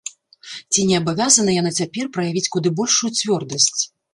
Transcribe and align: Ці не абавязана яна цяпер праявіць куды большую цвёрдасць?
Ці 0.71 0.85
не 0.91 0.95
абавязана 1.01 1.51
яна 1.61 1.71
цяпер 1.83 2.05
праявіць 2.17 2.45
куды 2.57 2.69
большую 2.81 3.11
цвёрдасць? 3.21 3.73